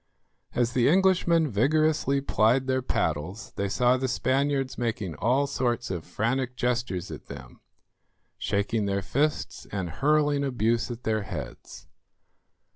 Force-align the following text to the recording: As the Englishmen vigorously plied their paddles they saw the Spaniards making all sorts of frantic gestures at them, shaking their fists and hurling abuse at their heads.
As 0.55 0.73
the 0.73 0.89
Englishmen 0.89 1.47
vigorously 1.51 2.21
plied 2.21 2.65
their 2.65 2.81
paddles 2.81 3.53
they 3.55 3.69
saw 3.69 3.97
the 3.97 4.07
Spaniards 4.07 4.75
making 4.75 5.13
all 5.17 5.45
sorts 5.45 5.91
of 5.91 6.05
frantic 6.05 6.55
gestures 6.55 7.11
at 7.11 7.27
them, 7.27 7.61
shaking 8.39 8.87
their 8.87 9.03
fists 9.03 9.67
and 9.71 9.91
hurling 9.91 10.43
abuse 10.43 10.89
at 10.89 11.03
their 11.03 11.21
heads. 11.21 11.85